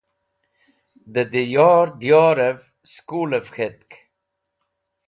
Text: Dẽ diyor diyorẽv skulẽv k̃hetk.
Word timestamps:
Dẽ 1.13 1.29
diyor 1.31 1.87
diyorẽv 2.01 2.59
skulẽv 2.93 3.47
k̃hetk. 3.53 3.89